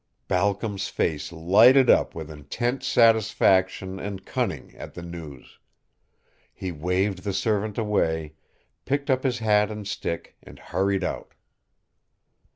Balcom's 0.27 0.87
face 0.87 1.31
lighted 1.31 1.87
up 1.87 2.15
with 2.15 2.31
intense 2.31 2.87
satisfaction 2.87 3.99
and 3.99 4.25
cunning 4.25 4.73
at 4.75 4.95
the 4.95 5.03
news. 5.03 5.59
He 6.51 6.71
waved 6.71 7.19
the 7.19 7.33
servant 7.33 7.77
away, 7.77 8.33
picked 8.85 9.11
up 9.11 9.21
his 9.21 9.37
hat 9.37 9.69
and 9.69 9.87
stick, 9.87 10.37
and 10.41 10.57
hurried 10.57 11.03
out. 11.03 11.35